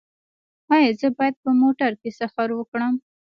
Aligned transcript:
ایا 0.73 0.89
زه 0.99 1.07
باید 1.17 1.35
په 1.43 1.51
موټر 1.61 1.91
کې 2.01 2.09
سفر 2.19 2.47
وکړم؟ 2.55 2.93